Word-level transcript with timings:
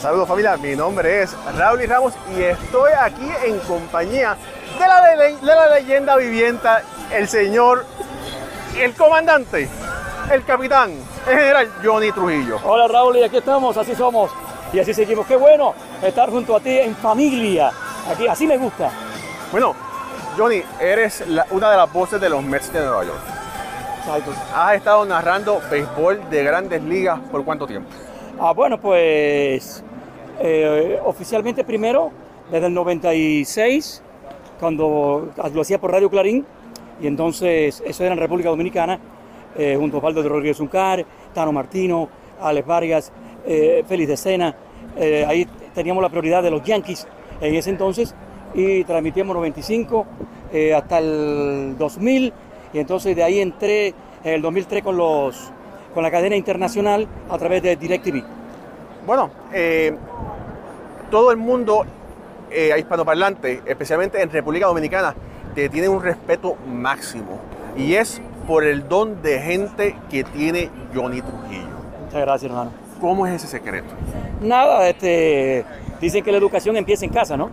Saludos 0.00 0.28
familia, 0.28 0.56
mi 0.56 0.76
nombre 0.76 1.22
es 1.22 1.34
Raúl 1.56 1.82
y 1.82 1.86
Ramos 1.86 2.12
y 2.36 2.42
estoy 2.42 2.92
aquí 3.00 3.28
en 3.44 3.58
compañía 3.60 4.36
de 4.78 4.86
la, 4.86 5.00
de, 5.02 5.36
de 5.36 5.42
la 5.46 5.68
leyenda 5.74 6.16
vivienta, 6.16 6.82
el 7.12 7.26
señor, 7.28 7.84
el 8.78 8.94
comandante, 8.94 9.68
el 10.30 10.44
capitán, 10.44 10.92
el 11.26 11.38
general 11.38 11.72
Johnny 11.82 12.12
Trujillo. 12.12 12.58
Hola 12.64 12.86
Raúl, 12.88 13.16
y 13.16 13.24
aquí 13.24 13.38
estamos, 13.38 13.76
así 13.76 13.94
somos 13.94 14.30
y 14.72 14.78
así 14.80 14.92
seguimos. 14.92 15.26
Qué 15.26 15.36
bueno 15.36 15.74
estar 16.02 16.28
junto 16.30 16.54
a 16.56 16.60
ti 16.60 16.78
en 16.78 16.94
familia. 16.94 17.72
Aquí, 18.12 18.28
así 18.28 18.46
me 18.46 18.58
gusta. 18.58 18.90
Bueno, 19.50 19.74
Johnny, 20.36 20.62
eres 20.78 21.26
la- 21.26 21.46
una 21.50 21.70
de 21.70 21.76
las 21.78 21.90
voces 21.92 22.20
de 22.20 22.28
los 22.28 22.42
Mets 22.42 22.72
de 22.72 22.80
Nueva 22.80 23.02
York. 23.04 23.18
Exacto. 24.00 24.32
Has 24.54 24.74
estado 24.74 25.04
narrando 25.06 25.60
béisbol 25.70 26.28
de 26.30 26.44
grandes 26.44 26.82
ligas 26.82 27.18
por 27.32 27.44
cuánto 27.44 27.66
tiempo? 27.66 27.88
Ah, 28.38 28.52
bueno, 28.52 28.78
pues 28.78 29.82
eh, 30.40 31.00
oficialmente 31.04 31.64
primero, 31.64 32.10
desde 32.50 32.66
el 32.66 32.74
96, 32.74 34.02
cuando 34.60 35.30
lo 35.54 35.60
hacía 35.60 35.80
por 35.80 35.92
Radio 35.92 36.10
Clarín, 36.10 36.44
y 37.00 37.06
entonces 37.06 37.82
eso 37.86 38.04
era 38.04 38.12
en 38.12 38.20
República 38.20 38.50
Dominicana, 38.50 39.00
eh, 39.56 39.76
junto 39.78 39.96
a 39.96 39.98
Osvaldo 39.98 40.22
de 40.22 40.28
Rodríguez 40.28 40.60
Uncar, 40.60 41.04
Tano 41.32 41.50
Martino, 41.50 42.08
Alex 42.40 42.66
Vargas, 42.66 43.12
eh, 43.46 43.84
Félix 43.88 44.08
de 44.08 44.16
Sena. 44.16 44.54
Eh, 44.96 45.24
ahí 45.26 45.46
teníamos 45.74 46.02
la 46.02 46.08
prioridad 46.08 46.42
de 46.42 46.50
los 46.50 46.62
Yankees 46.62 47.06
en 47.40 47.54
ese 47.54 47.70
entonces 47.70 48.14
y 48.54 48.84
transmitíamos 48.84 49.34
95 49.34 50.06
eh, 50.52 50.74
hasta 50.74 50.98
el 50.98 51.76
2000 51.78 52.32
y 52.72 52.78
entonces 52.78 53.14
de 53.14 53.22
ahí 53.22 53.40
entré 53.40 53.88
en 54.24 54.34
el 54.34 54.42
2003 54.42 54.82
con 54.82 54.96
los 54.96 55.52
con 55.96 56.02
la 56.02 56.10
cadena 56.10 56.36
internacional 56.36 57.08
a 57.30 57.38
través 57.38 57.62
de 57.62 57.74
DirecTV. 57.74 58.22
Bueno, 59.06 59.30
eh, 59.50 59.96
todo 61.10 61.30
el 61.30 61.38
mundo 61.38 61.86
eh, 62.50 62.74
hispanoparlante, 62.78 63.62
especialmente 63.64 64.20
en 64.20 64.30
República 64.30 64.66
Dominicana, 64.66 65.14
te 65.54 65.70
tiene 65.70 65.88
un 65.88 66.02
respeto 66.02 66.58
máximo. 66.68 67.40
Y 67.78 67.94
es 67.94 68.20
por 68.46 68.64
el 68.64 68.86
don 68.86 69.22
de 69.22 69.40
gente 69.40 69.96
que 70.10 70.22
tiene 70.22 70.68
Johnny 70.94 71.22
Trujillo. 71.22 71.66
Muchas 72.04 72.20
gracias, 72.20 72.50
hermano. 72.50 72.72
¿Cómo 73.00 73.26
es 73.26 73.36
ese 73.36 73.46
secreto? 73.46 73.88
Nada, 74.42 74.86
este, 74.90 75.64
dicen 75.98 76.22
que 76.22 76.30
la 76.30 76.36
educación 76.36 76.76
empieza 76.76 77.06
en 77.06 77.10
casa, 77.10 77.38
¿no? 77.38 77.48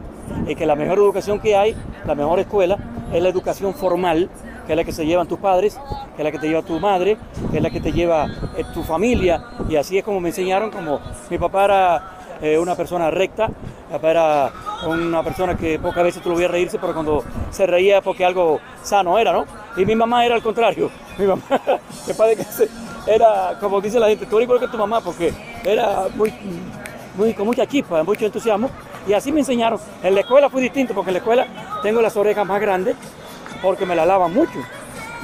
Y 0.47 0.55
que 0.55 0.65
la 0.65 0.75
mejor 0.75 0.97
educación 0.97 1.39
que 1.39 1.55
hay, 1.55 1.77
la 2.05 2.13
mejor 2.13 2.39
escuela, 2.39 2.77
es 3.13 3.23
la 3.23 3.29
educación 3.29 3.73
formal, 3.73 4.29
que 4.65 4.73
es 4.73 4.77
la 4.77 4.83
que 4.83 4.91
se 4.91 5.05
llevan 5.05 5.27
tus 5.27 5.39
padres, 5.39 5.77
que 6.15 6.21
es 6.21 6.23
la 6.23 6.31
que 6.31 6.39
te 6.39 6.47
lleva 6.47 6.61
tu 6.61 6.79
madre, 6.79 7.17
que 7.51 7.57
es 7.57 7.63
la 7.63 7.69
que 7.69 7.79
te 7.81 7.91
lleva 7.91 8.25
eh, 8.57 8.63
tu 8.73 8.83
familia. 8.83 9.43
Y 9.69 9.75
así 9.75 9.97
es 9.97 10.03
como 10.03 10.19
me 10.19 10.29
enseñaron, 10.29 10.71
como 10.71 10.99
mi 11.29 11.37
papá 11.37 11.65
era 11.65 12.03
eh, 12.41 12.57
una 12.57 12.75
persona 12.75 13.09
recta, 13.11 13.47
mi 13.47 13.93
papá 13.93 14.11
era 14.11 14.51
una 14.87 15.23
persona 15.23 15.55
que 15.55 15.79
pocas 15.79 16.03
veces 16.03 16.21
tú 16.21 16.29
lo 16.29 16.35
veías 16.35 16.51
reírse, 16.51 16.79
pero 16.79 16.93
cuando 16.93 17.23
se 17.51 17.65
reía 17.65 18.01
porque 18.01 18.25
algo 18.25 18.59
sano 18.81 19.17
era, 19.19 19.31
¿no? 19.31 19.45
Y 19.77 19.85
mi 19.85 19.95
mamá 19.95 20.25
era 20.25 20.35
al 20.35 20.41
contrario. 20.41 20.89
Mi 21.17 21.27
mamá, 21.27 21.43
padre 22.17 22.35
que 22.37 22.43
se- 22.43 22.69
era, 23.05 23.57
como 23.59 23.79
dice 23.81 23.99
la 23.99 24.07
gente, 24.07 24.25
tú 24.25 24.37
eres 24.37 24.45
igual 24.47 24.59
que 24.59 24.67
tu 24.67 24.77
mamá, 24.77 24.99
porque 25.01 25.31
era 25.63 26.07
muy, 26.15 26.33
muy, 27.15 27.33
con 27.33 27.45
mucha 27.45 27.67
chispa, 27.67 28.01
mucho 28.03 28.25
entusiasmo. 28.25 28.69
Y 29.07 29.13
así 29.13 29.31
me 29.31 29.41
enseñaron. 29.41 29.79
En 30.01 30.15
la 30.15 30.21
escuela 30.21 30.49
fue 30.49 30.61
distinto, 30.61 30.93
porque 30.95 31.09
en 31.11 31.13
la 31.15 31.19
escuela 31.19 31.45
tengo 31.83 32.01
las 32.01 32.15
orejas 32.17 32.45
más 32.47 32.59
grandes, 32.61 32.95
porque 33.61 33.85
me 33.85 33.95
la 33.95 34.05
lavan 34.05 34.33
mucho. 34.33 34.59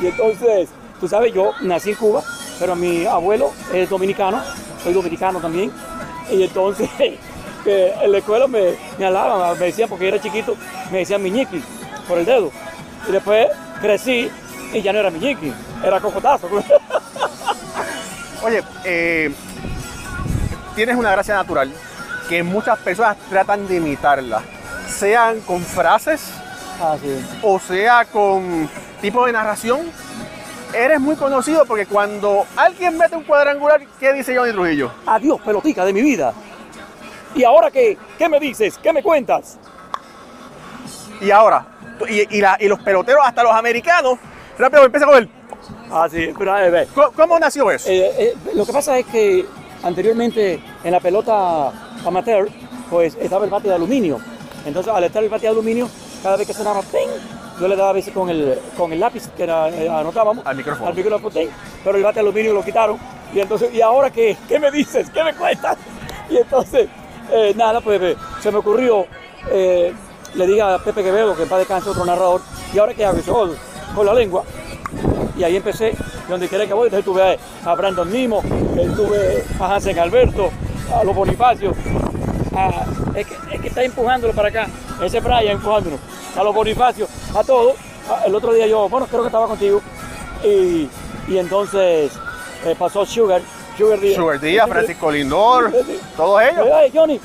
Y 0.02 0.08
entonces, 0.08 0.70
tú 1.00 1.08
sabes, 1.08 1.34
yo 1.34 1.54
nací 1.62 1.92
en 1.92 1.96
Cuba, 1.96 2.24
pero 2.60 2.76
mi 2.76 3.06
abuelo 3.06 3.52
es 3.74 3.90
dominicano, 3.90 4.42
soy 4.84 4.94
dominicano 4.94 5.40
también. 5.40 5.72
Y 6.32 6.44
entonces, 6.44 6.90
que 7.64 7.94
en 8.02 8.12
la 8.12 8.18
escuela 8.18 8.48
me, 8.48 8.76
me 8.98 9.06
alaban, 9.06 9.58
me 9.60 9.66
decían, 9.66 9.90
porque 9.90 10.08
era 10.08 10.22
chiquito, 10.22 10.56
me 10.92 11.00
decían 11.00 11.22
miñiqui 11.22 11.62
por 12.08 12.18
el 12.18 12.26
dedo. 12.26 12.52
Y 13.08 13.12
después 13.12 13.48
crecí 13.82 14.30
y 14.74 14.82
ya 14.82 14.94
no 14.94 15.00
era 15.00 15.10
miñiqui, 15.10 15.54
era 15.84 16.00
cocotazo. 16.00 16.50
Oye, 18.44 18.64
eh, 18.86 19.34
tienes 20.76 20.96
una 20.96 21.12
gracia 21.12 21.36
natural 21.36 21.72
que 22.30 22.42
muchas 22.44 22.80
personas 22.80 23.18
tratan 23.30 23.68
de 23.68 23.76
imitarla, 23.78 24.42
sean 24.88 25.42
con 25.42 25.62
frases 25.62 26.32
Ah, 26.82 26.98
sí. 27.02 27.26
o 27.44 27.60
sea 27.60 28.06
con 28.06 28.70
tipo 29.02 29.26
de 29.26 29.32
narración. 29.34 29.82
Eres 30.74 31.00
muy 31.00 31.16
conocido 31.16 31.66
porque 31.66 31.88
cuando 31.88 32.46
alguien 32.56 32.96
mete 32.98 33.16
un 33.16 33.24
cuadrangular, 33.24 33.82
¿qué 34.00 34.14
dice 34.14 34.38
Johnny 34.38 34.52
Trujillo? 34.52 34.92
Adiós, 35.08 35.42
pelotica 35.42 35.84
de 35.84 35.94
mi 35.94 36.02
vida. 36.02 36.32
¿Y 37.36 37.44
ahora 37.44 37.72
qué? 37.72 37.98
¿Qué 38.18 38.30
me 38.30 38.40
dices? 38.40 38.78
¿Qué 38.78 38.94
me 38.94 39.02
cuentas? 39.02 39.58
Y 41.22 41.32
ahora, 41.32 41.66
y, 42.08 42.38
y 42.38 42.42
la- 42.42 42.58
y 42.60 42.68
los 42.68 42.80
peloteros, 42.82 43.22
hasta 43.26 43.44
los 43.44 43.52
americanos, 43.54 44.20
rápido 44.58 44.86
empieza 44.86 45.06
con 45.08 45.18
él. 45.18 45.30
Ah, 45.92 46.08
sí, 46.10 46.34
pero 46.38 46.54
a 46.54 46.62
ver, 46.62 46.88
¿Cómo, 46.94 47.12
cómo 47.12 47.40
nació 47.40 47.70
eso? 47.72 47.90
Eh, 47.90 48.12
eh, 48.18 48.34
lo 48.54 48.66
que 48.66 48.72
pasa 48.72 48.98
es 48.98 49.06
que 49.08 49.46
anteriormente 49.84 50.62
en 50.84 50.92
la 50.92 51.00
pelota 51.00 51.72
amateur, 52.06 52.48
pues 52.90 53.16
estaba 53.20 53.44
el 53.44 53.50
bate 53.52 53.68
de 53.70 53.76
aluminio. 53.76 54.20
Entonces, 54.66 54.94
al 54.94 55.04
estar 55.04 55.24
el 55.24 55.30
bate 55.30 55.44
de 55.44 55.50
aluminio, 55.50 55.90
cada 56.22 56.38
vez 56.38 56.48
que 56.48 56.54
sonaba 56.54 56.82
¡ting! 56.82 57.10
yo 57.60 57.68
le 57.68 57.76
daba 57.76 57.90
a 57.90 57.94
veces 57.94 58.14
con 58.14 58.30
el, 58.30 58.58
con 58.78 58.94
el 58.94 59.00
lápiz 59.00 59.28
que 59.36 59.44
era- 59.44 59.70
eh, 59.70 59.90
anotábamos. 59.90 60.46
Al 60.46 60.56
micrófono. 60.56 60.88
Al 60.88 60.96
micrófono 60.96 61.30
¡ting! 61.34 61.50
pero 61.84 61.98
el 61.98 62.04
bate 62.04 62.16
de 62.16 62.20
aluminio 62.22 62.54
lo 62.54 62.64
quitaron. 62.64 62.98
Y 63.34 63.40
entonces, 63.40 63.74
¿y 63.74 63.82
ahora 63.82 64.10
qué? 64.10 64.38
¿Qué 64.48 64.60
me 64.60 64.72
dices? 64.72 65.10
¿Qué 65.10 65.24
me 65.24 65.34
cuentas? 65.34 65.78
Y 66.30 66.38
entonces, 66.38 66.88
eh, 67.32 67.54
nada, 67.56 67.82
pues 67.82 68.00
eh, 68.02 68.16
se 68.40 68.52
me 68.52 68.60
ocurrió, 68.60 69.08
le 69.52 70.48
diga 70.48 70.76
a 70.76 70.78
Pepe 70.80 71.04
Quevedo, 71.04 71.36
que 71.36 71.42
en 71.44 71.50
paz 71.50 71.58
descanse 71.58 71.90
otro 71.90 72.06
narrador, 72.06 72.42
¿y 72.72 72.78
ahora 72.78 72.94
qué 72.94 73.04
hago? 73.04 73.16
Y 73.16 73.18
dice, 73.22 73.32
"Oh, 73.32 73.50
con 73.96 74.06
la 74.06 74.14
lengua. 74.14 74.44
Y 75.36 75.44
ahí 75.44 75.56
empecé, 75.56 75.96
donde 76.28 76.48
quiera 76.48 76.68
que 76.68 76.74
voy, 76.74 76.86
entonces 76.88 77.06
tuve 77.06 77.40
a, 77.66 77.74
Brandon 77.76 78.12
Nimo, 78.12 78.42
tuve 78.96 79.44
a 79.60 79.74
Hansen 79.76 79.98
Alberto, 79.98 80.52
a 80.96 81.04
los 81.04 81.16
Bonifacios, 81.16 81.76
a- 82.56 82.86
es, 83.16 83.28
que, 83.28 83.36
es 83.56 83.62
que 83.62 83.68
está 83.68 83.84
empujándolo 83.84 84.34
para 84.34 84.50
acá, 84.50 84.68
ese 85.04 85.20
Brian 85.20 85.48
empujándolo, 85.54 85.98
a 86.38 86.44
los 86.44 86.54
Bonifacios, 86.56 87.10
a 87.36 87.44
todos. 87.44 87.74
A- 88.10 88.26
El 88.26 88.36
otro 88.36 88.54
día 88.54 88.68
yo, 88.68 88.88
bueno, 88.90 89.06
creo 89.08 89.22
que 89.22 89.28
estaba 89.28 89.48
contigo, 89.48 89.82
y, 90.44 90.90
y 91.28 91.38
entonces 91.38 92.12
eh, 92.66 92.76
pasó 92.78 93.06
Sugar, 93.06 93.42
Sugar 93.78 94.00
Díaz. 94.00 94.16
Sugar 94.16 94.40
Díaz, 94.40 94.68
Francisco 94.70 95.12
Lindor, 95.12 95.72
todos 96.18 96.42
ellos. 96.42 96.68
Ay, 96.74 96.92
Johnny, 96.94 97.20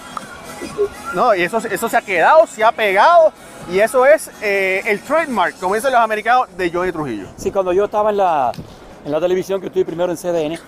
No, 1.15 1.35
y 1.35 1.43
eso, 1.43 1.59
eso 1.59 1.89
se 1.89 1.97
ha 1.97 2.03
quedado, 2.03 2.47
se 2.47 2.63
ha 2.65 2.73
pegado. 2.73 3.33
Y 3.73 3.79
eso 3.79 4.05
es 4.05 4.31
eh, 4.43 4.83
el 4.85 5.01
trademark, 5.01 5.59
como 5.59 5.75
dicen 5.75 5.91
los 5.91 6.01
americanos, 6.01 6.49
de 6.57 6.71
Johnny 6.71 6.93
Trujillo. 6.93 7.29
Sí, 7.37 7.51
cuando 7.51 7.73
yo 7.73 7.87
estaba 7.87 8.11
en 8.11 8.19
la, 8.19 8.53
en 9.07 9.11
la 9.11 9.19
televisión, 9.21 9.59
que 9.61 9.69
estuve 9.69 9.87
primero 9.87 10.13
en 10.13 10.19
CDN 10.19 10.59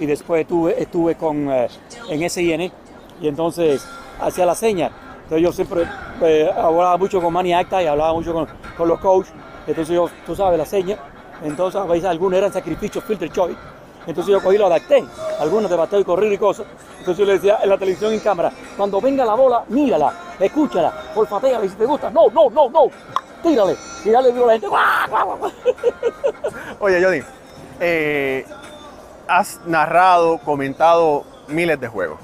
y 0.00 0.06
después 0.06 0.40
estuve, 0.40 0.80
estuve 0.80 1.16
con, 1.16 1.50
eh, 1.50 1.68
en 2.08 2.30
SIN 2.30 2.72
y 3.20 3.28
entonces 3.28 3.84
hacía 4.20 4.46
la 4.46 4.54
seña. 4.54 4.90
Entonces 5.24 5.42
yo 5.42 5.52
siempre 5.52 5.84
eh, 6.22 6.50
hablaba 6.56 6.96
mucho 6.96 7.20
con 7.20 7.32
Manny 7.32 7.52
Acta 7.52 7.82
y 7.82 7.86
hablaba 7.86 8.12
mucho 8.12 8.32
con, 8.32 8.88
los 8.88 9.00
coaches. 9.00 9.32
Entonces 9.66 9.94
yo, 9.94 10.08
tú 10.24 10.36
sabes, 10.36 10.58
la 10.58 10.66
seña. 10.66 10.96
Entonces 11.42 11.80
a 11.80 11.84
veces 11.84 12.04
algunos 12.04 12.38
eran 12.38 12.52
sacrificios, 12.52 13.02
filter 13.04 13.30
choice. 13.30 13.56
Entonces 14.06 14.32
yo 14.32 14.40
cogí 14.40 14.56
lo 14.56 14.66
adapté, 14.66 15.04
algunos 15.40 15.68
de 15.68 15.76
bateo 15.76 15.98
y 15.98 16.04
correr 16.04 16.32
y 16.32 16.38
cosas. 16.38 16.64
Entonces 16.98 17.18
yo 17.18 17.24
le 17.24 17.32
decía 17.34 17.58
en 17.62 17.68
la 17.68 17.76
televisión 17.76 18.12
en 18.12 18.20
cámara, 18.20 18.52
cuando 18.76 19.00
venga 19.00 19.24
la 19.24 19.34
bola, 19.34 19.64
mírala, 19.68 20.12
escúchala, 20.38 20.92
olfateala 21.14 21.64
y 21.64 21.68
si 21.68 21.74
te 21.74 21.86
gusta, 21.86 22.08
no, 22.10 22.28
no, 22.28 22.48
no, 22.50 22.70
no, 22.70 22.86
tírale. 23.42 23.76
Y 24.04 24.14
a 24.14 24.20
la 24.20 24.52
gente. 24.52 24.68
Oye, 26.78 27.02
Johnny, 27.02 27.20
eh, 27.80 28.46
has 29.26 29.60
narrado, 29.66 30.38
comentado 30.38 31.24
miles 31.48 31.80
de 31.80 31.88
juegos. 31.88 32.20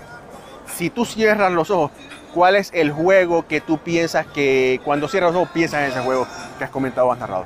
Si 0.83 0.91
tú 0.91 1.05
cierras 1.05 1.53
los 1.53 1.71
ojos, 1.71 1.93
¿cuál 2.35 2.57
es 2.57 2.73
el 2.75 2.91
juego 2.91 3.47
que 3.47 3.61
tú 3.61 3.79
piensas 3.79 4.27
que 4.27 4.81
cuando 4.85 5.07
cierras 5.07 5.31
los 5.33 5.43
ojos 5.43 5.53
piensas 5.55 5.83
en 5.85 5.93
ese 5.93 6.01
juego 6.01 6.27
que 6.59 6.65
has 6.65 6.71
comentado 6.71 7.07
o 7.07 7.13
has 7.13 7.21
narrado? 7.21 7.45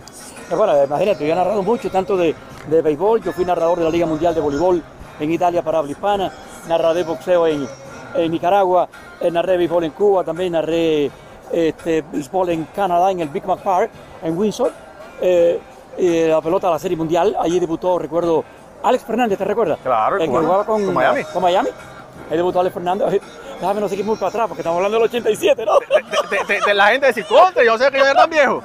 Eh, 0.51 0.55
Bueno, 0.55 0.83
imagínate, 0.83 1.27
yo 1.27 1.35
he 1.35 1.37
narrado 1.37 1.63
mucho, 1.63 1.91
tanto 1.91 2.17
de, 2.17 2.35
de 2.67 2.81
béisbol, 2.81 3.23
yo 3.23 3.33
fui 3.33 3.45
narrador 3.45 3.77
de 3.77 3.85
la 3.85 3.91
Liga 3.91 4.07
Mundial 4.07 4.35
de 4.35 4.41
Voleibol 4.41 4.83
en 5.21 5.31
Italia 5.31 5.61
para 5.61 5.81
habla 5.81 5.91
hispana, 5.91 6.33
narré 6.67 7.03
boxeo 7.03 7.47
en, 7.47 7.69
en 8.15 8.33
Nicaragua, 8.33 8.89
eh, 9.21 9.31
narré 9.31 9.59
béisbol 9.59 9.85
en 9.85 9.91
Cuba, 9.91 10.25
también 10.25 10.53
narré 10.53 11.11
este, 11.53 12.03
béisbol 12.11 12.49
en 12.49 12.65
Canadá, 12.75 13.11
en 13.11 13.21
el 13.21 13.29
Big 13.29 13.45
Mac 13.45 13.59
Park, 13.59 13.91
en 14.23 14.39
Windsor, 14.39 14.73
eh, 15.21 15.61
eh, 15.99 16.29
la 16.31 16.41
pelota 16.41 16.69
de 16.69 16.73
la 16.73 16.79
Serie 16.79 16.97
Mundial, 16.97 17.37
allí 17.39 17.61
debutó, 17.61 17.99
recuerdo, 17.99 18.43
Alex 18.83 19.05
Fernández, 19.05 19.37
¿te 19.37 19.45
recuerdas? 19.45 19.79
Claro, 19.83 20.17
el 20.17 20.23
que 20.23 20.29
jugaba 20.39 20.65
con, 20.65 20.83
con 20.87 20.95
Miami. 20.95 21.23
Con 21.25 21.43
Miami. 21.43 21.69
Ahí 22.31 22.37
debutó 22.37 22.61
Alex 22.61 22.75
Fernández. 22.75 23.21
Déjame 23.61 23.81
no 23.81 23.89
seguir 23.89 24.05
muy 24.05 24.17
para 24.17 24.29
atrás 24.29 24.47
porque 24.49 24.61
estamos 24.63 24.77
hablando 24.77 24.99
del 24.99 25.05
87, 25.07 25.65
¿no? 25.65 25.79
De, 26.31 26.55
de- 26.55 26.61
de 26.61 26.75
la 26.75 26.89
gente 26.89 27.07
decir, 27.07 27.25
contra, 27.27 27.65
yo 27.65 27.79
sé 27.79 27.91
que 27.91 27.99
yo 27.99 28.05
era 28.05 28.15
tan 28.15 28.31
viejo. 28.31 28.63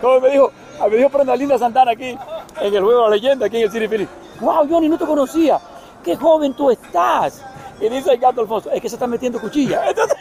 Como 0.00 0.20
me 0.20 0.30
dijo, 0.30 0.52
me 0.90 0.96
dijo 0.96 1.08
Prenda 1.10 1.36
Linda 1.36 1.58
Santana 1.58 1.92
aquí 1.92 2.16
en 2.60 2.74
el 2.74 2.82
juego 2.82 3.04
de 3.04 3.10
la 3.10 3.16
leyenda, 3.16 3.46
aquí 3.46 3.56
en 3.58 3.64
el 3.64 3.70
City 3.72 3.88
Phillies. 3.88 4.08
Wow, 4.40 4.66
Johnny, 4.70 4.88
no 4.88 4.96
te 4.98 5.04
conocía. 5.04 5.58
Qué 6.04 6.16
joven 6.16 6.54
tú 6.54 6.70
estás. 6.70 7.44
Y 7.80 7.88
dice 7.88 8.12
el 8.12 8.18
gato 8.18 8.40
Alfonso, 8.40 8.70
es 8.70 8.80
que 8.80 8.88
se 8.88 8.94
está 8.96 9.06
metiendo 9.06 9.40
cuchilla. 9.40 9.82
Entonces, 9.88 10.16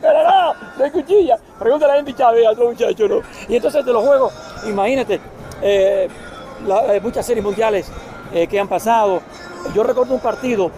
pero 0.00 0.22
no, 0.22 0.54
no 0.78 0.84
hay 0.84 0.90
cuchilla. 0.90 1.38
Pregúntale 1.58 1.92
a 1.94 1.96
Andy 1.96 2.12
Chávez, 2.14 2.46
a 2.46 2.50
otro 2.50 2.66
muchacho, 2.68 3.08
¿no? 3.08 3.20
Y 3.48 3.56
entonces 3.56 3.84
de 3.84 3.92
los 3.92 4.04
juegos, 4.04 4.32
imagínate, 4.66 5.18
eh, 5.62 6.08
la- 6.66 6.94
eh, 6.94 7.00
muchas 7.00 7.24
series 7.26 7.42
mundiales 7.44 7.90
eh, 8.32 8.46
que 8.46 8.60
han 8.60 8.68
pasado. 8.68 9.20
Yo 9.74 9.82
recuerdo 9.82 10.14
un 10.14 10.20
partido 10.20 10.70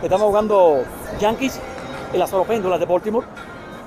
que 0.00 0.06
estamos 0.06 0.26
jugando 0.28 0.84
Yankees 1.18 1.60
en 2.12 2.18
las 2.18 2.32
Oropéndolas 2.32 2.80
de 2.80 2.86
Baltimore. 2.86 3.26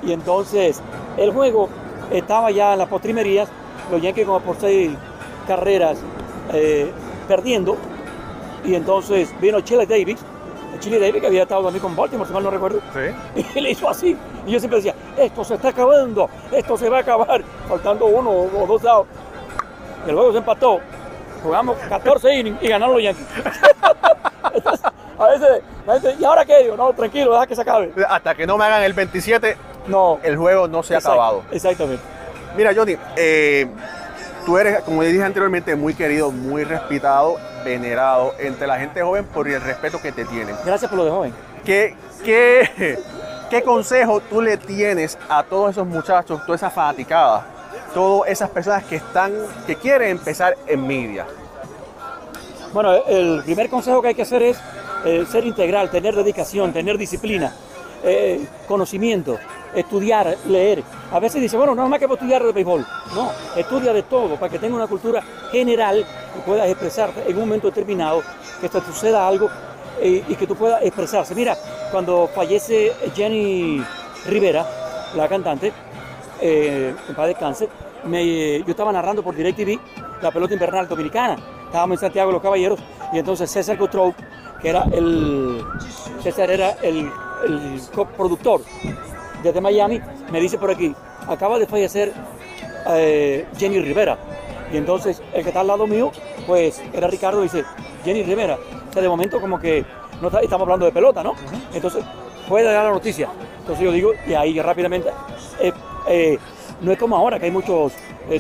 Y 0.04 0.12
entonces 0.12 0.82
el 1.18 1.32
juego 1.32 1.70
estaba 2.12 2.52
ya 2.52 2.74
en 2.74 2.80
las 2.80 2.88
postrimerías, 2.88 3.50
los 3.92 4.02
Yankees 4.02 4.26
como 4.26 4.40
por 4.40 4.56
seis 4.60 4.92
carreras 5.48 6.00
eh, 6.54 6.92
perdiendo. 7.28 7.78
Y 8.64 8.76
entonces 8.76 9.34
vino 9.40 9.62
Chile 9.62 9.86
Davis, 9.86 10.20
Chile 10.80 11.00
Davis 11.00 11.22
que 11.22 11.28
había 11.28 11.44
estado 11.44 11.64
también 11.64 11.82
con 11.82 11.96
Baltimore, 11.96 12.28
si 12.28 12.34
mal 12.34 12.44
no 12.44 12.52
recuerdo, 12.52 12.80
Sí. 12.94 13.44
y 13.56 13.62
le 13.62 13.72
hizo 13.72 13.90
así. 13.90 14.16
Y 14.46 14.52
yo 14.52 14.60
siempre 14.60 14.78
decía, 14.78 14.96
esto 15.18 15.44
se 15.44 15.56
está 15.56 15.70
acabando, 15.70 16.30
esto 16.52 16.78
se 16.78 16.90
va 16.90 16.98
a 16.98 17.02
acabar, 17.02 17.44
faltando 17.70 18.06
uno 18.06 18.30
o 18.32 18.66
dos 18.68 18.82
dados. 18.82 19.08
Y 20.06 20.10
el 20.10 20.16
juego 20.16 20.32
se 20.32 20.40
empató, 20.40 20.80
jugamos 21.44 21.78
14 21.78 22.36
innings 22.36 22.62
y 22.62 22.68
ganaron 22.68 22.96
los 22.96 23.04
Yankees. 23.04 23.28
Entonces, 24.54 24.92
a 25.22 25.28
veces 25.28 25.62
la 25.86 25.94
gente, 26.00 26.16
¿y 26.20 26.24
ahora 26.26 26.46
qué? 26.46 26.64
Digo, 26.64 26.78
no, 26.78 26.92
tranquilo, 26.94 27.34
deja 27.34 27.48
que 27.48 27.56
se 27.56 27.62
acabe. 27.62 27.92
Hasta 28.10 28.36
que 28.36 28.46
no 28.48 28.58
me 28.58 28.66
hagan 28.66 28.84
el 28.84 28.94
27, 28.94 29.58
No. 29.88 30.20
el 30.24 30.38
juego 30.38 30.68
no 30.68 30.84
se 30.84 30.96
ha 30.96 30.98
Exacto, 30.98 31.14
acabado. 31.22 31.44
Exactamente. 31.52 32.04
Mira, 32.56 32.72
Johnny, 32.76 32.98
eh, 33.16 33.68
tú 34.46 34.58
eres, 34.58 34.82
como 34.82 35.04
dije 35.04 35.24
anteriormente, 35.24 35.76
muy 35.76 35.94
querido, 35.94 36.32
muy 36.32 36.64
respetado, 36.64 37.38
venerado 37.64 38.34
entre 38.40 38.68
la 38.68 38.78
gente 38.78 39.02
joven 39.02 39.26
por 39.26 39.48
el 39.48 39.62
respeto 39.62 40.02
que 40.02 40.12
te 40.12 40.26
tienen. 40.26 40.56
Gracias 40.66 40.90
por 40.90 40.98
lo 41.00 41.06
de 41.06 41.12
joven. 41.12 41.34
¿Qué, 41.64 41.96
qué, 42.26 43.00
qué 43.50 43.64
consejo 43.64 44.20
tú 44.22 44.42
le 44.42 44.58
tienes 44.58 45.18
a 45.30 45.44
todos 45.44 45.72
esos 45.72 45.88
muchachos, 45.88 46.42
toda 46.46 46.56
esa 46.56 46.70
fanaticada, 46.70 47.46
todas 47.94 48.30
esas 48.30 48.50
personas 48.50 48.84
que 48.84 48.98
están, 48.98 49.34
que 49.68 49.76
quieren 49.76 50.10
empezar 50.10 50.58
en 50.68 50.86
media? 50.86 51.26
Bueno, 52.74 52.94
el 53.08 53.42
primer 53.44 53.70
consejo 53.70 54.02
que 54.02 54.10
hay 54.10 54.16
que 54.16 54.22
hacer 54.22 54.42
es 54.44 54.58
eh, 55.06 55.26
ser 55.30 55.46
integral, 55.46 55.90
tener 55.90 56.16
dedicación, 56.16 56.74
tener 56.74 56.98
disciplina, 56.98 57.54
eh, 58.04 58.46
conocimiento, 58.68 59.38
estudiar, 59.76 60.38
leer. 60.48 60.84
A 61.12 61.20
veces 61.20 61.42
dice, 61.42 61.58
bueno, 61.58 61.76
no 61.76 61.88
más 61.88 62.00
que 62.00 62.08
para 62.08 62.16
estudiar 62.16 62.44
de 62.44 62.52
béisbol. 62.52 62.86
No, 63.16 63.32
estudia 63.56 63.94
de 63.94 64.04
todo 64.04 64.36
para 64.36 64.52
que 64.52 64.60
tenga 64.60 64.76
una 64.76 64.88
cultura 64.88 65.22
general 65.52 66.06
y 66.38 66.42
puedas 66.42 66.70
expresarte 66.70 67.24
en 67.30 67.36
un 67.36 67.42
momento 67.42 67.68
determinado, 67.68 68.22
que 68.60 68.70
te 68.70 68.82
suceda 68.82 69.28
algo 69.28 69.50
eh, 70.00 70.24
y 70.28 70.36
que 70.36 70.48
tú 70.48 70.56
puedas 70.56 70.82
expresarse. 70.84 71.36
Mira, 71.36 71.58
cuando 71.92 72.28
fallece 72.28 72.94
Jenny 73.16 73.84
Rivera, 74.28 74.66
la 75.16 75.28
cantante, 75.28 75.74
eh, 76.40 76.94
en 77.08 77.16
paz 77.16 77.28
descanse, 77.28 77.68
yo 78.04 78.72
estaba 78.72 78.92
narrando 78.92 79.22
por 79.22 79.36
DirecTV 79.36 79.80
la 80.22 80.32
pelota 80.32 80.54
invernal 80.54 80.88
dominicana. 80.88 81.38
Estábamos 81.66 81.98
en 81.98 82.02
Santiago 82.02 82.30
de 82.30 82.34
los 82.34 82.42
Caballeros 82.42 82.80
y 83.14 83.20
entonces 83.20 83.50
César 83.50 83.78
Gottro, 83.78 84.14
que 84.62 84.70
era 84.70 84.86
el, 84.92 85.64
César 86.24 86.50
era 86.52 86.72
el, 86.82 87.10
el 87.48 87.82
coproductor 87.94 88.62
desde 89.44 89.60
Miami, 89.62 90.00
me 90.32 90.40
dice 90.40 90.58
por 90.58 90.70
aquí, 90.72 90.94
acaba 91.28 91.58
de 91.58 91.66
fallecer 91.68 92.14
eh, 92.90 93.46
Jenny 93.58 93.80
Rivera. 93.80 94.18
Y 94.72 94.78
entonces 94.78 95.22
el 95.34 95.44
que 95.44 95.50
está 95.50 95.62
al 95.62 95.68
lado 95.68 95.86
mío, 95.88 96.12
pues 96.48 96.82
era 96.94 97.08
Ricardo, 97.08 97.42
dice, 97.42 97.64
Jenny 98.06 98.24
Rivera. 98.24 98.58
O 98.90 98.94
sea, 98.94 99.02
de 99.02 99.10
momento 99.10 99.42
como 99.42 99.60
que 99.60 99.84
no 100.22 100.28
está- 100.28 100.40
estamos 100.42 100.66
hablando 100.66 100.86
de 100.86 100.92
pelota, 100.92 101.24
¿no? 101.24 101.34
Entonces 101.74 102.04
puede 102.48 102.66
dar 102.72 102.86
la 102.86 102.92
noticia. 102.92 103.30
Entonces 103.60 103.84
yo 103.84 103.92
digo, 103.92 104.12
y 104.28 104.34
ahí 104.34 104.60
rápidamente, 104.62 105.10
eh, 105.60 105.72
eh, 106.08 106.38
no 106.82 106.92
es 106.92 106.98
como 106.98 107.16
ahora 107.16 107.40
que 107.40 107.46
hay 107.46 107.52
muchos, 107.52 107.94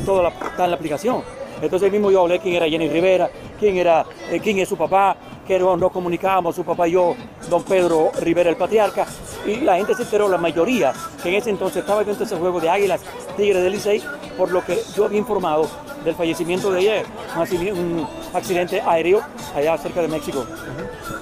todo 0.05 0.23
la- 0.23 0.29
está 0.29 0.65
en 0.65 0.71
la 0.71 0.75
aplicación. 0.77 1.21
Entonces 1.61 1.85
ahí 1.87 1.91
mismo 1.91 2.09
yo 2.11 2.21
hablé 2.21 2.39
quién 2.39 2.55
era 2.55 2.67
Jenny 2.67 2.87
Rivera, 2.89 3.29
quién 3.59 3.77
era, 3.77 4.05
quién 4.41 4.57
es 4.59 4.69
su 4.69 4.77
papá, 4.77 5.15
que 5.51 5.59
no- 5.59 5.75
nos 5.75 5.91
comunicábamos, 5.91 6.55
su 6.55 6.63
papá 6.63 6.87
y 6.87 6.91
yo, 6.91 7.13
don 7.49 7.61
Pedro 7.63 8.09
Rivera 8.21 8.49
el 8.49 8.55
patriarca, 8.55 9.05
y 9.45 9.57
la 9.57 9.75
gente 9.75 9.95
se 9.95 10.03
enteró, 10.03 10.29
la 10.29 10.37
mayoría, 10.37 10.93
que 11.21 11.27
en 11.27 11.35
ese 11.35 11.49
entonces 11.49 11.81
estaba 11.81 12.03
viendo 12.03 12.23
ese 12.23 12.37
juego 12.37 12.61
de 12.61 12.69
Águilas 12.69 13.01
Tigres 13.35 13.61
del 13.61 13.73
Licey, 13.73 14.01
por 14.37 14.49
lo 14.49 14.63
que 14.63 14.81
yo 14.95 15.03
había 15.03 15.19
informado 15.19 15.67
del 16.05 16.15
fallecimiento 16.15 16.71
de 16.71 17.03
accidente, 17.35 17.73
un 17.73 18.07
accidente 18.33 18.81
aéreo 18.81 19.21
allá 19.53 19.77
cerca 19.77 20.01
de 20.01 20.07
México. 20.07 20.45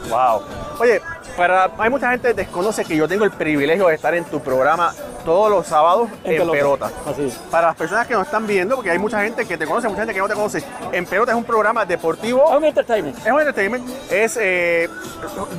Wow. 0.09 0.41
Oye, 0.79 1.01
para, 1.35 1.71
hay 1.79 1.89
mucha 1.89 2.11
gente 2.11 2.27
que 2.27 2.33
desconoce 2.35 2.85
que 2.85 2.95
yo 2.95 3.07
tengo 3.07 3.25
el 3.25 3.31
privilegio 3.31 3.87
de 3.87 3.95
estar 3.95 4.13
en 4.13 4.25
tu 4.25 4.39
programa 4.41 4.93
todos 5.29 5.51
los 5.51 5.67
sábados 5.67 6.09
en, 6.23 6.49
pelota. 6.49 6.89
Así 7.05 7.25
es. 7.25 7.35
Para 7.51 7.67
las 7.67 7.75
personas 7.75 8.07
que 8.07 8.15
nos 8.15 8.25
están 8.25 8.47
viendo, 8.47 8.73
porque 8.73 8.89
hay 8.89 8.97
mucha 8.97 9.21
gente 9.21 9.45
que 9.45 9.59
te 9.59 9.67
conoce, 9.67 9.87
mucha 9.87 10.01
gente 10.01 10.15
que 10.15 10.21
no 10.21 10.27
te 10.27 10.33
conoce, 10.33 10.63
En 10.91 11.05
Pelota 11.05 11.33
es 11.33 11.37
un 11.37 11.43
programa 11.43 11.85
deportivo 11.85 12.49
Es 12.49 12.57
un 12.57 12.65
entertainment. 12.65 13.15
Es 13.19 13.31
un 13.31 13.39
entertainment, 13.39 13.87
es 14.09 14.39
eh, 14.41 14.89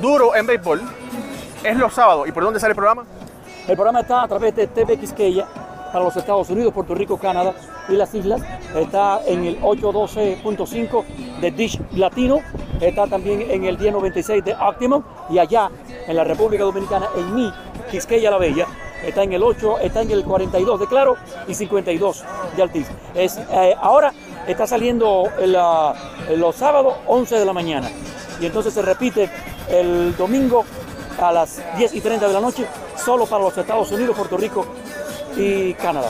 duro 0.01 0.35
en 0.35 0.45
béisbol, 0.45 0.81
es 1.63 1.77
los 1.77 1.93
sábados. 1.93 2.27
¿Y 2.27 2.33
por 2.33 2.43
dónde 2.43 2.59
sale 2.59 2.71
el 2.71 2.75
programa? 2.75 3.05
El 3.65 3.75
programa 3.75 4.01
está 4.01 4.23
a 4.23 4.27
través 4.27 4.53
de 4.57 4.67
TV 4.67 4.97
Quisqueya 4.97 5.47
para 5.93 6.03
los 6.03 6.17
Estados 6.17 6.49
Unidos, 6.49 6.73
Puerto 6.73 6.93
Rico, 6.93 7.17
Canadá 7.17 7.53
y 7.87 7.93
las 7.93 8.13
islas. 8.13 8.41
Está 8.75 9.21
en 9.25 9.45
el 9.45 9.61
812.5 9.61 11.05
de 11.39 11.51
Dish 11.51 11.79
Latino. 11.95 12.39
Está 12.81 13.07
también 13.07 13.49
en 13.49 13.63
el 13.63 13.77
1096 13.77 14.43
de 14.43 14.53
Optimum. 14.53 15.01
Y 15.29 15.39
allá 15.39 15.71
en 16.07 16.15
la 16.17 16.25
República 16.25 16.65
Dominicana, 16.65 17.07
en 17.15 17.33
mi 17.33 17.53
Quisqueya 17.89 18.31
la 18.31 18.37
Bella, 18.37 18.67
está 19.03 19.23
en 19.23 19.33
el 19.33 19.43
8, 19.43 19.79
está 19.79 20.01
en 20.01 20.11
el 20.11 20.23
42 20.23 20.79
de 20.79 20.87
Claro 20.87 21.17
y 21.47 21.53
52 21.53 22.23
de 22.55 22.61
Altiz. 22.61 22.87
Es, 23.15 23.37
eh, 23.37 23.75
ahora 23.79 24.13
está 24.47 24.67
saliendo 24.67 25.25
ah, 25.57 25.93
los 26.35 26.55
sábados 26.55 26.95
11 27.07 27.39
de 27.39 27.45
la 27.45 27.53
mañana. 27.53 27.89
Y 28.39 28.45
entonces 28.45 28.73
se 28.73 28.81
repite 28.81 29.29
el 29.69 30.15
domingo 30.17 30.65
a 31.19 31.31
las 31.31 31.61
10 31.77 31.93
y 31.93 32.01
30 32.01 32.27
de 32.27 32.33
la 32.33 32.41
noche, 32.41 32.65
solo 32.97 33.25
para 33.25 33.43
los 33.43 33.57
Estados 33.57 33.91
Unidos, 33.91 34.15
Puerto 34.17 34.37
Rico 34.37 34.65
y 35.37 35.73
Canadá. 35.75 36.09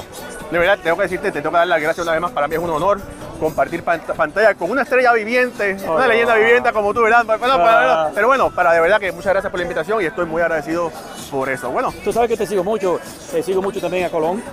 De 0.49 0.57
verdad, 0.57 0.79
tengo 0.81 0.97
que 0.97 1.03
decirte, 1.03 1.31
te 1.31 1.41
tengo 1.41 1.51
que 1.51 1.57
dar 1.57 1.67
las 1.67 1.81
gracias 1.81 2.05
una 2.05 2.13
vez 2.13 2.21
más. 2.21 2.31
Para 2.31 2.47
mí 2.47 2.55
es 2.55 2.61
un 2.61 2.69
honor 2.69 2.99
compartir 3.41 3.83
pant- 3.83 4.05
pantalla 4.15 4.53
con 4.53 4.69
una 4.69 4.83
estrella 4.83 5.11
viviente, 5.13 5.75
una 5.89 6.05
leyenda 6.07 6.35
viviente 6.35 6.71
como 6.71 6.93
tú, 6.93 7.01
¿verdad? 7.01 7.25
Bueno, 7.25 7.57
para- 7.57 8.03
Ah. 8.05 8.11
pero 8.13 8.27
bueno, 8.27 8.51
para 8.51 8.71
de 8.71 8.79
verdad 8.79 8.99
que 8.99 9.11
muchas 9.11 9.33
gracias 9.33 9.49
por 9.49 9.59
la 9.59 9.63
invitación 9.63 9.99
y 9.99 10.05
estoy 10.05 10.25
muy 10.27 10.43
agradecido 10.43 10.91
por 11.31 11.49
eso. 11.49 11.71
Bueno, 11.71 11.91
Tú 12.03 12.13
sabes 12.13 12.29
que 12.29 12.37
te 12.37 12.45
sigo 12.45 12.63
mucho, 12.63 12.99
te 13.31 13.41
sigo 13.41 13.59
mucho 13.63 13.81
también 13.81 14.05
a 14.05 14.09
Colón. 14.09 14.43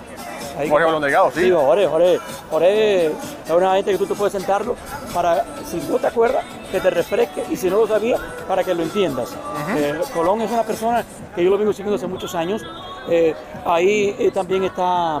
Ahí 0.57 0.67
Jorge 0.69 0.85
Colón 0.87 1.01
Delgado, 1.03 1.31
sí. 1.31 1.41
Sí, 1.43 1.51
Jorge, 1.51 1.85
Jorge, 1.87 2.19
Jorge 2.49 3.05
es 3.05 3.49
una 3.51 3.75
gente 3.75 3.91
que 3.91 3.97
tú 3.99 4.07
te 4.07 4.15
puedes 4.15 4.33
sentarlo 4.33 4.75
para, 5.13 5.45
si 5.69 5.77
no 5.89 5.97
te 5.99 6.07
acuerdas, 6.07 6.43
que 6.71 6.79
te 6.81 6.89
refresque 6.89 7.43
y 7.49 7.55
si 7.55 7.69
no 7.69 7.77
lo 7.77 7.87
sabías, 7.87 8.19
para 8.47 8.63
que 8.63 8.73
lo 8.73 8.81
entiendas. 8.83 9.29
Eh, 9.77 10.01
Colón 10.13 10.41
es 10.41 10.51
una 10.51 10.63
persona 10.63 11.05
que 11.35 11.43
yo 11.43 11.51
lo 11.51 11.57
vengo 11.59 11.71
siguiendo 11.71 11.95
hace 11.95 12.07
muchos 12.07 12.33
años. 12.35 12.61
Eh, 13.07 13.33
ahí 13.65 14.15
eh, 14.19 14.31
también 14.33 14.63
está 14.65 15.19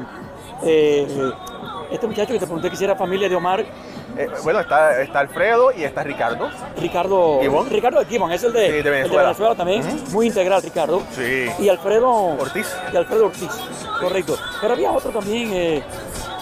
eh, 0.63 1.07
este 1.91 2.07
muchacho 2.07 2.33
que 2.33 2.39
te 2.39 2.45
pregunté 2.45 2.69
que 2.69 2.75
si 2.75 2.83
era 2.83 2.95
familia 2.95 3.27
de 3.29 3.35
Omar, 3.35 3.65
Eh, 4.17 4.27
bueno, 4.43 4.59
está, 4.59 4.99
está 5.01 5.19
Alfredo 5.19 5.71
y 5.71 5.83
está 5.83 6.03
Ricardo. 6.03 6.49
Ricardo 6.77 7.39
¿Gibbon? 7.41 7.69
Ricardo 7.69 8.03
Gibbon, 8.05 8.31
es 8.31 8.43
el 8.43 8.51
de, 8.53 8.65
Sí, 8.65 8.71
de 8.71 8.77
el 8.79 8.83
de 8.83 8.89
Venezuela. 8.89 9.55
También, 9.55 9.83
muy 10.11 10.27
integral 10.27 10.61
Ricardo. 10.61 11.01
Sí. 11.15 11.47
Y 11.59 11.69
Alfredo 11.69 12.09
Ortiz. 12.09 12.67
Y 12.91 12.97
Alfredo 12.97 13.27
Ortiz, 13.27 13.49
correcto. 14.01 14.35
Pero 14.61 14.73
había 14.73 14.91
otro 14.91 15.11
también, 15.11 15.51
eh, 15.53 15.83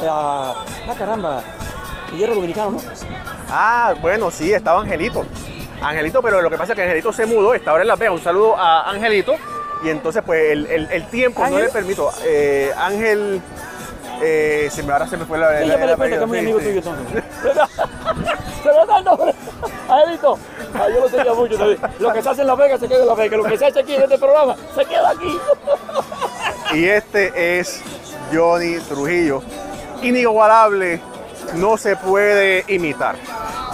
ah, 0.09 0.63
ah, 0.89 0.93
caramba, 0.97 1.43
era 2.17 2.33
dominicano, 2.33 2.71
¿no? 2.71 2.79
Ah, 3.49 3.93
bueno, 4.01 4.31
sí, 4.31 4.51
estaba 4.53 4.81
Angelito. 4.81 5.25
Angelito, 5.81 6.21
pero 6.23 6.41
lo 6.41 6.49
que 6.49 6.57
pasa 6.57 6.73
es 6.73 6.75
que 6.77 6.83
Angelito 6.83 7.13
se 7.13 7.25
mudó, 7.27 7.53
está 7.53 7.71
ahora 7.71 7.83
en 7.83 7.89
Las 7.89 7.99
Vegas. 7.99 8.15
Un 8.15 8.23
saludo 8.23 8.55
a 8.57 8.89
Angelito. 8.89 9.33
Y 9.83 9.89
entonces, 9.89 10.23
pues, 10.25 10.51
el, 10.53 10.65
el- 10.67 10.89
el 10.91 11.05
tiempo 11.09 11.45
no 11.47 11.59
le 11.59 11.69
permito. 11.69 12.09
Eh, 12.25 12.71
Ángel, 12.75 13.39
eh, 14.21 14.69
se 14.71 14.83
me, 14.83 14.93
ahora 14.93 15.07
se 15.07 15.17
me 15.17 15.25
fue 15.25 15.37
la... 15.37 15.59
Sí, 15.59 15.65
la- 15.67 15.77
me 15.77 15.85
la- 15.87 15.95
que 15.97 16.15
es 16.15 16.27
muy 16.27 16.37
sí, 16.39 16.43
amigo 16.45 16.59
sí. 16.59 16.65
tuyo 16.65 16.77
entonces. 16.77 17.23
se 18.63 18.69
me 18.69 18.85
da 18.85 18.97
el 18.97 19.03
nombre. 19.05 19.33
Angelito, 19.89 20.39
ah, 20.75 20.85
yo 20.93 20.99
lo 21.01 21.09
seguía 21.09 21.33
mucho 21.33 21.57
también. 21.57 21.79
Lo 21.99 22.13
que 22.13 22.21
se 22.21 22.29
hace 22.29 22.41
en 22.41 22.47
La 22.47 22.55
Vega 22.55 22.77
se 22.77 22.87
queda 22.87 23.01
en 23.01 23.07
La 23.07 23.13
Vega. 23.15 23.37
Lo 23.37 23.43
que 23.43 23.57
se 23.57 23.65
hace 23.65 23.79
aquí 23.79 23.95
en 23.95 24.01
este 24.03 24.17
programa 24.17 24.55
se 24.75 24.85
queda 24.85 25.09
aquí. 25.11 25.37
Y 26.73 26.85
este 26.85 27.59
es 27.59 27.81
Johnny 28.33 28.77
Trujillo. 28.89 29.41
Inigualable, 30.01 30.99
no 31.55 31.77
se 31.77 31.95
puede 31.95 32.65
imitar. 32.67 33.15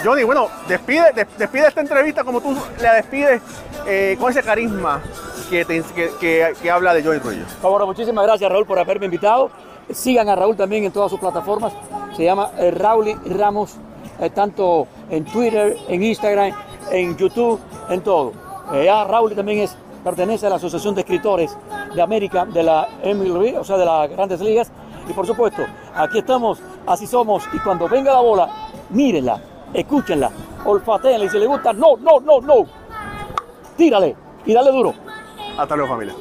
Johnny, 0.04 0.24
bueno, 0.24 0.48
despide, 0.68 1.12
des- 1.14 1.28
despide 1.38 1.68
esta 1.70 1.82
entrevista 1.82 2.24
como 2.24 2.40
tú 2.42 2.56
la 2.80 2.94
despides 2.94 3.42
eh, 3.88 4.16
con 4.20 4.30
ese 4.32 4.44
carisma 4.44 5.02
que, 5.50 5.66
te- 5.66 5.82
que- 5.96 6.12
que- 6.20 6.54
que 6.62 6.72
habla 6.72 6.94
de 6.94 7.04
Johnny 7.04 7.20
Trujillo. 7.20 7.46
Bueno, 7.62 7.88
muchísimas 7.88 8.26
gracias 8.26 8.52
Raúl 8.52 8.66
por 8.66 8.78
haberme 8.78 9.06
invitado. 9.06 9.50
Sigan 9.92 10.30
a 10.30 10.36
Raúl 10.36 10.56
también 10.56 10.84
en 10.86 10.92
todas 10.92 11.12
sus 11.12 11.20
plataformas. 11.20 11.74
Se 12.16 12.24
llama 12.24 12.52
eh, 12.58 12.72
Raúl 12.72 13.20
Ramos, 13.26 13.76
eh, 14.20 14.30
tanto 14.30 14.88
en 15.10 15.26
Twitter, 15.26 15.78
en 15.88 16.04
Instagram, 16.04 16.54
en 16.92 17.18
YouTube, 17.18 17.60
en 17.90 18.02
todo. 18.02 18.32
Eh, 18.74 18.86
ya 18.86 19.04
Raúl 19.04 19.34
también 19.36 19.60
es 19.60 19.76
pertenece 20.04 20.46
a 20.46 20.50
la 20.50 20.56
Asociación 20.56 20.94
de 20.96 21.02
Escritores 21.02 21.58
de 21.96 22.02
América, 22.02 22.46
de 22.46 22.64
la 22.64 22.88
MLB, 23.04 23.58
o 23.60 23.64
sea, 23.64 23.78
de 23.78 23.86
las 23.86 24.10
grandes 24.10 24.40
ligas. 24.42 24.72
Y 25.08 25.14
por 25.14 25.26
supuesto, 25.26 25.64
aquí 25.96 26.20
estamos, 26.20 26.60
así 26.86 27.08
somos. 27.08 27.44
Y 27.54 27.60
cuando 27.60 27.88
venga 27.88 28.14
la 28.14 28.20
bola, 28.20 28.50
mírenla, 28.90 29.42
escúchenla, 29.74 30.32
olfateenla 30.66 31.26
y 31.26 31.30
si 31.30 31.40
les 31.40 31.48
gusta, 31.48 31.74
no, 31.74 31.98
no, 31.98 32.20
no, 32.20 32.42
no. 32.42 32.66
Tírale 33.78 34.16
y 34.46 34.54
dale 34.54 34.72
duro. 34.72 34.94
Hasta 35.58 35.76
luego 35.76 35.94
familia. 35.94 36.16